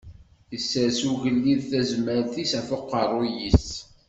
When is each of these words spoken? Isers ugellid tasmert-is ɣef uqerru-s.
Isers 0.57 0.99
ugellid 1.11 1.61
tasmert-is 1.69 2.51
ɣef 2.59 2.69
uqerru-s. 2.77 3.65